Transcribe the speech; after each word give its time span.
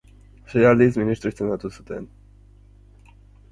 Sei 0.53 0.63
aldiz, 0.69 0.87
ministro 1.01 1.33
izendatu 1.35 1.71
zuten. 1.77 2.09